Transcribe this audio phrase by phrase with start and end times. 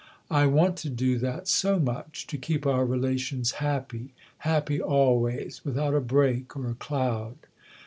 [0.31, 5.93] I want to do that so much to keep our relations happy, happy always, without
[5.93, 7.35] a break or a cloud.